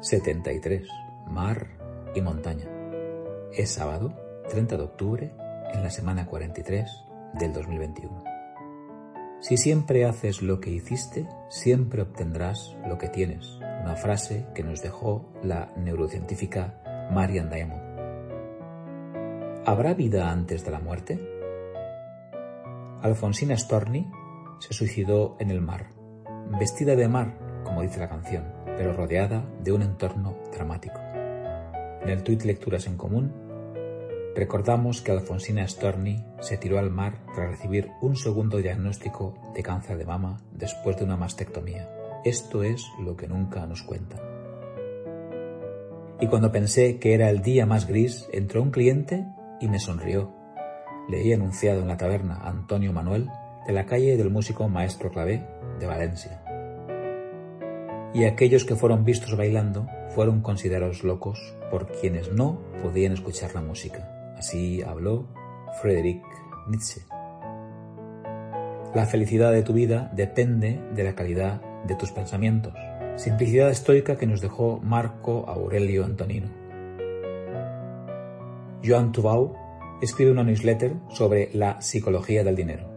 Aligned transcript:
73. 0.00 0.86
Mar 1.26 1.66
y 2.14 2.20
montaña. 2.20 2.66
Es 3.52 3.72
sábado, 3.72 4.14
30 4.48 4.76
de 4.76 4.82
octubre, 4.84 5.32
en 5.72 5.82
la 5.82 5.90
semana 5.90 6.26
43 6.26 6.88
del 7.34 7.52
2021. 7.52 8.22
Si 9.40 9.56
siempre 9.56 10.04
haces 10.04 10.40
lo 10.40 10.60
que 10.60 10.70
hiciste, 10.70 11.28
siempre 11.48 12.02
obtendrás 12.02 12.76
lo 12.86 12.96
que 12.96 13.08
tienes. 13.08 13.58
Una 13.82 13.96
frase 13.96 14.46
que 14.54 14.62
nos 14.62 14.82
dejó 14.82 15.32
la 15.42 15.72
neurocientífica 15.76 16.80
Marian 17.10 17.50
Diamond. 17.50 17.82
¿Habrá 19.66 19.94
vida 19.94 20.30
antes 20.30 20.64
de 20.64 20.70
la 20.70 20.78
muerte? 20.78 21.18
Alfonsina 23.02 23.56
Storni 23.56 24.08
se 24.60 24.72
suicidó 24.72 25.36
en 25.40 25.50
el 25.50 25.60
mar, 25.60 25.90
vestida 26.58 26.94
de 26.94 27.08
mar, 27.08 27.36
como 27.64 27.82
dice 27.82 27.98
la 27.98 28.08
canción 28.08 28.57
pero 28.78 28.92
rodeada 28.92 29.44
de 29.60 29.72
un 29.72 29.82
entorno 29.82 30.36
dramático. 30.52 31.00
En 32.00 32.08
el 32.08 32.22
tuit 32.22 32.44
Lecturas 32.44 32.86
en 32.86 32.96
Común, 32.96 33.34
recordamos 34.36 35.02
que 35.02 35.10
Alfonsina 35.10 35.66
Storni 35.66 36.24
se 36.38 36.58
tiró 36.58 36.78
al 36.78 36.88
mar 36.88 37.18
tras 37.34 37.50
recibir 37.50 37.90
un 38.00 38.14
segundo 38.14 38.58
diagnóstico 38.58 39.34
de 39.52 39.64
cáncer 39.64 39.98
de 39.98 40.06
mama 40.06 40.38
después 40.52 40.96
de 40.96 41.04
una 41.04 41.16
mastectomía. 41.16 41.90
Esto 42.24 42.62
es 42.62 42.86
lo 43.02 43.16
que 43.16 43.26
nunca 43.26 43.66
nos 43.66 43.82
cuentan. 43.82 44.20
Y 46.20 46.28
cuando 46.28 46.52
pensé 46.52 47.00
que 47.00 47.14
era 47.14 47.30
el 47.30 47.42
día 47.42 47.66
más 47.66 47.88
gris, 47.88 48.28
entró 48.32 48.62
un 48.62 48.70
cliente 48.70 49.26
y 49.60 49.66
me 49.66 49.80
sonrió. 49.80 50.32
Leí 51.08 51.32
anunciado 51.32 51.80
en 51.80 51.88
la 51.88 51.96
taberna 51.96 52.36
Antonio 52.44 52.92
Manuel 52.92 53.28
de 53.66 53.72
la 53.72 53.86
calle 53.86 54.16
del 54.16 54.30
músico 54.30 54.68
Maestro 54.68 55.10
Clavé 55.10 55.44
de 55.80 55.86
Valencia 55.86 56.42
y 58.18 58.24
aquellos 58.24 58.64
que 58.64 58.74
fueron 58.74 59.04
vistos 59.04 59.36
bailando 59.36 59.88
fueron 60.08 60.40
considerados 60.40 61.04
locos 61.04 61.38
por 61.70 61.86
quienes 61.86 62.32
no 62.32 62.60
podían 62.82 63.12
escuchar 63.12 63.54
la 63.54 63.60
música. 63.60 64.34
Así 64.36 64.82
habló 64.82 65.28
Friedrich 65.80 66.24
Nietzsche. 66.66 67.02
La 68.92 69.06
felicidad 69.06 69.52
de 69.52 69.62
tu 69.62 69.72
vida 69.72 70.10
depende 70.16 70.80
de 70.96 71.04
la 71.04 71.14
calidad 71.14 71.62
de 71.86 71.94
tus 71.94 72.10
pensamientos. 72.10 72.74
Simplicidad 73.14 73.70
estoica 73.70 74.16
que 74.16 74.26
nos 74.26 74.40
dejó 74.40 74.80
Marco 74.82 75.48
Aurelio 75.48 76.04
Antonino. 76.04 76.48
Joan 78.84 79.12
Tubau 79.12 79.54
escribe 80.02 80.32
una 80.32 80.42
newsletter 80.42 80.96
sobre 81.10 81.50
la 81.52 81.80
psicología 81.80 82.42
del 82.42 82.56
dinero. 82.56 82.90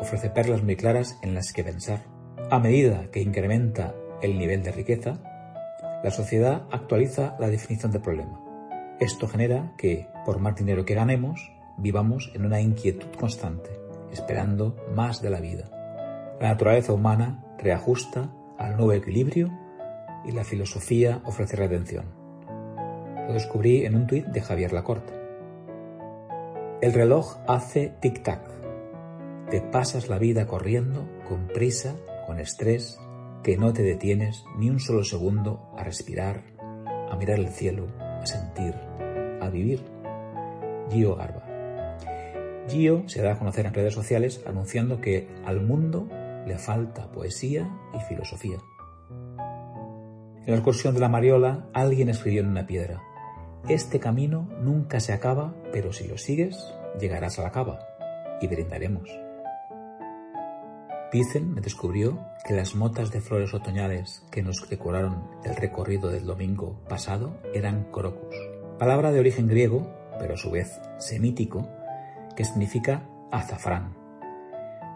Ofrece 0.00 0.30
perlas 0.30 0.62
muy 0.62 0.76
claras 0.76 1.18
en 1.22 1.34
las 1.34 1.52
que 1.52 1.64
pensar. 1.64 2.04
A 2.48 2.60
medida 2.60 3.10
que 3.10 3.20
incrementa 3.20 3.92
el 4.22 4.38
nivel 4.38 4.62
de 4.62 4.72
riqueza, 4.72 5.18
la 6.02 6.10
sociedad 6.10 6.62
actualiza 6.70 7.36
la 7.38 7.48
definición 7.48 7.92
de 7.92 8.00
problema. 8.00 8.40
Esto 9.00 9.28
genera 9.28 9.72
que, 9.78 10.08
por 10.24 10.38
más 10.38 10.56
dinero 10.56 10.84
que 10.84 10.94
ganemos, 10.94 11.52
vivamos 11.76 12.32
en 12.34 12.44
una 12.44 12.60
inquietud 12.60 13.08
constante, 13.18 13.70
esperando 14.12 14.76
más 14.94 15.22
de 15.22 15.30
la 15.30 15.40
vida. 15.40 15.70
La 16.40 16.48
naturaleza 16.48 16.92
humana 16.92 17.44
reajusta 17.58 18.32
al 18.58 18.76
nuevo 18.76 18.92
equilibrio 18.92 19.50
y 20.24 20.32
la 20.32 20.44
filosofía 20.44 21.20
ofrece 21.24 21.56
redención. 21.56 22.06
Lo 23.26 23.34
descubrí 23.34 23.84
en 23.84 23.94
un 23.94 24.06
tuit 24.06 24.26
de 24.26 24.40
Javier 24.40 24.72
Lacorte. 24.72 25.12
El 26.80 26.92
reloj 26.92 27.38
hace 27.46 27.94
tic-tac. 28.00 28.40
Te 29.50 29.60
pasas 29.60 30.08
la 30.08 30.18
vida 30.18 30.46
corriendo, 30.46 31.08
con 31.28 31.48
prisa, 31.48 31.96
con 32.26 32.38
estrés, 32.38 33.00
que 33.42 33.56
no 33.56 33.72
te 33.72 33.82
detienes 33.82 34.44
ni 34.56 34.70
un 34.70 34.80
solo 34.80 35.04
segundo 35.04 35.72
a 35.76 35.84
respirar, 35.84 36.42
a 37.10 37.16
mirar 37.16 37.38
el 37.38 37.48
cielo, 37.48 37.86
a 37.98 38.26
sentir, 38.26 38.74
a 39.40 39.48
vivir. 39.48 39.82
Gio 40.90 41.16
Garba. 41.16 41.44
Gio 42.68 43.08
se 43.08 43.22
da 43.22 43.32
a 43.32 43.38
conocer 43.38 43.66
en 43.66 43.74
redes 43.74 43.94
sociales 43.94 44.42
anunciando 44.46 45.00
que 45.00 45.28
al 45.44 45.60
mundo 45.60 46.08
le 46.46 46.58
falta 46.58 47.10
poesía 47.10 47.68
y 47.94 48.00
filosofía. 48.00 48.58
En 49.38 50.52
la 50.52 50.56
excursión 50.56 50.94
de 50.94 51.00
la 51.00 51.08
Mariola, 51.08 51.68
alguien 51.74 52.08
escribió 52.08 52.40
en 52.40 52.48
una 52.48 52.66
piedra, 52.66 53.02
Este 53.68 54.00
camino 54.00 54.48
nunca 54.62 54.98
se 55.00 55.12
acaba, 55.12 55.54
pero 55.72 55.92
si 55.92 56.08
lo 56.08 56.16
sigues, 56.16 56.56
llegarás 56.98 57.38
a 57.38 57.42
la 57.42 57.52
cava 57.52 57.80
y 58.40 58.46
brindaremos. 58.46 59.27
Dicen, 61.12 61.54
me 61.54 61.62
descubrió, 61.62 62.18
que 62.44 62.54
las 62.54 62.74
motas 62.74 63.10
de 63.10 63.20
flores 63.20 63.54
otoñales 63.54 64.26
que 64.30 64.42
nos 64.42 64.68
decoraron 64.68 65.24
el 65.44 65.56
recorrido 65.56 66.10
del 66.10 66.26
domingo 66.26 66.80
pasado 66.88 67.38
eran 67.54 67.84
crocus, 67.90 68.36
palabra 68.78 69.10
de 69.10 69.20
origen 69.20 69.48
griego, 69.48 69.90
pero 70.18 70.34
a 70.34 70.36
su 70.36 70.50
vez 70.50 70.80
semítico, 70.98 71.68
que 72.36 72.44
significa 72.44 73.08
azafrán. 73.30 73.96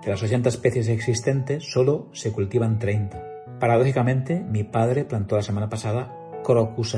De 0.05 0.11
las 0.11 0.23
80 0.23 0.49
especies 0.49 0.89
existentes, 0.89 1.71
solo 1.73 2.09
se 2.13 2.33
cultivan 2.33 2.79
30. 2.79 3.23
Paradójicamente, 3.59 4.41
mi 4.41 4.65
padre 4.65 5.05
plantó 5.05 5.37
la 5.37 5.43
semana 5.43 5.69
pasada 5.69 6.13
Crocus 6.45 6.95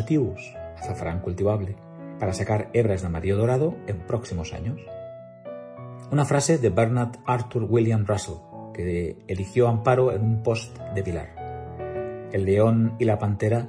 azafrán 0.76 1.20
cultivable, 1.20 1.76
para 2.18 2.32
sacar 2.32 2.70
hebras 2.72 3.02
de 3.02 3.06
amarillo 3.06 3.36
dorado 3.36 3.76
en 3.86 3.98
próximos 4.06 4.52
años. 4.52 4.80
Una 6.10 6.24
frase 6.24 6.58
de 6.58 6.70
Bernard 6.70 7.16
Arthur 7.26 7.64
William 7.64 8.06
Russell, 8.06 8.36
que 8.74 9.16
eligió 9.26 9.68
amparo 9.68 10.12
en 10.12 10.22
un 10.22 10.42
post 10.42 10.78
de 10.94 11.02
pilar. 11.02 12.28
El 12.32 12.44
león 12.44 12.96
y 12.98 13.04
la 13.04 13.18
pantera 13.18 13.68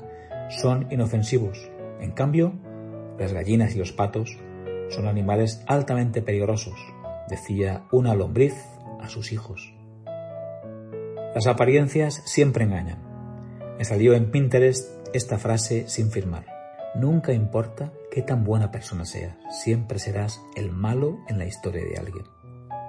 son 0.49 0.87
inofensivos. 0.91 1.71
En 2.01 2.11
cambio, 2.11 2.53
las 3.17 3.31
gallinas 3.31 3.75
y 3.75 3.79
los 3.79 3.93
patos 3.93 4.37
son 4.89 5.07
animales 5.07 5.63
altamente 5.67 6.21
peligrosos, 6.21 6.75
decía 7.29 7.85
una 7.91 8.13
lombriz 8.13 8.55
a 9.01 9.07
sus 9.07 9.31
hijos. 9.31 9.73
Las 11.33 11.47
apariencias 11.47 12.21
siempre 12.25 12.63
engañan. 12.63 12.99
Me 13.77 13.85
salió 13.85 14.13
en 14.13 14.31
Pinterest 14.31 15.05
esta 15.13 15.37
frase 15.37 15.87
sin 15.87 16.11
firmar. 16.11 16.45
Nunca 16.95 17.33
importa 17.33 17.91
qué 18.09 18.21
tan 18.21 18.45
buena 18.45 18.71
persona 18.71 19.05
seas, 19.05 19.35
siempre 19.49 19.99
serás 19.99 20.41
el 20.55 20.71
malo 20.71 21.19
en 21.27 21.37
la 21.37 21.45
historia 21.45 21.83
de 21.83 21.97
alguien. 21.97 22.25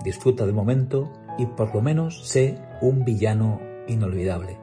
Disfruta 0.05 0.47
del 0.47 0.55
momento 0.55 1.13
y 1.39 1.47
por 1.47 1.75
lo 1.75 1.83
menos 1.83 2.27
sé 2.29 2.59
un 2.81 3.05
villano 3.05 3.61
inolvidable. 3.87 4.59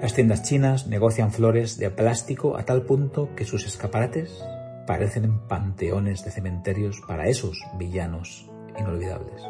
Las 0.00 0.14
tiendas 0.14 0.42
chinas 0.42 0.86
negocian 0.88 1.30
flores 1.30 1.78
de 1.78 1.90
plástico 1.90 2.56
a 2.56 2.64
tal 2.64 2.82
punto 2.82 3.34
que 3.36 3.44
sus 3.44 3.66
escaparates 3.66 4.44
parecen 4.86 5.46
panteones 5.46 6.24
de 6.24 6.32
cementerios 6.32 7.00
para 7.06 7.28
esos 7.28 7.58
villanos 7.78 8.50
inolvidables. 8.78 9.42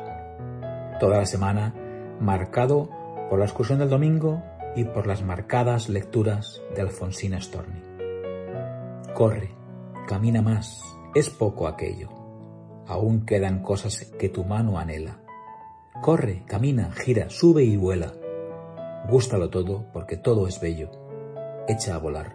Toda 1.01 1.19
la 1.19 1.27
semana 1.27 1.75
marcado 2.21 2.91
por 3.31 3.39
la 3.39 3.47
excursión 3.47 3.79
del 3.79 3.89
domingo 3.89 4.43
y 4.77 4.85
por 4.85 5.07
las 5.07 5.23
marcadas 5.23 5.89
lecturas 5.89 6.61
de 6.75 6.83
Alfonsina 6.83 7.41
Storni. 7.41 7.83
Corre, 9.15 9.51
camina 10.07 10.43
más, 10.43 10.83
es 11.15 11.31
poco 11.31 11.67
aquello. 11.67 12.11
Aún 12.87 13.25
quedan 13.25 13.63
cosas 13.63 14.05
que 14.19 14.29
tu 14.29 14.45
mano 14.45 14.79
anhela 14.79 15.22
Corre, 16.03 16.43
camina, 16.49 16.91
gira, 16.91 17.31
sube 17.31 17.63
y 17.63 17.77
vuela. 17.77 18.13
Gústalo 19.09 19.51
todo 19.51 19.87
porque 19.93 20.17
todo 20.17 20.49
es 20.49 20.61
bello. 20.61 20.91
Echa 21.69 21.95
a 21.95 21.99
volar. 21.99 22.35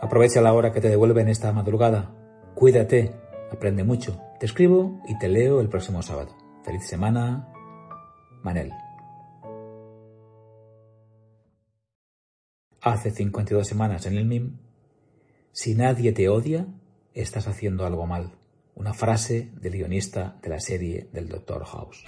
Aprovecha 0.00 0.40
la 0.40 0.54
hora 0.54 0.72
que 0.72 0.80
te 0.80 0.88
devuelven 0.88 1.28
esta 1.28 1.52
madrugada. 1.52 2.10
Cuídate, 2.54 3.14
aprende 3.52 3.84
mucho. 3.84 4.18
Te 4.40 4.46
escribo 4.46 5.02
y 5.06 5.18
te 5.18 5.28
leo 5.28 5.60
el 5.60 5.68
próximo 5.68 6.00
sábado. 6.00 6.34
Feliz 6.64 6.86
semana, 6.86 7.52
Manel. 8.42 8.72
Hace 12.80 13.10
52 13.10 13.68
semanas 13.68 14.06
en 14.06 14.16
el 14.16 14.24
MIM, 14.24 14.56
si 15.52 15.74
nadie 15.74 16.12
te 16.12 16.30
odia, 16.30 16.66
estás 17.12 17.46
haciendo 17.46 17.84
algo 17.84 18.06
mal 18.06 18.32
una 18.74 18.94
frase 18.94 19.50
del 19.60 19.72
guionista 19.72 20.36
de 20.42 20.48
la 20.48 20.60
serie 20.60 21.08
del 21.12 21.28
Dr. 21.28 21.64
House. 21.64 22.04